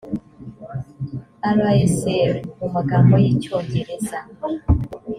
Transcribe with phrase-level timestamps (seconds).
[1.57, 4.19] rsr mu magambo y icyongereza